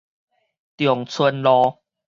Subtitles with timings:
[0.77, 1.81] 長春路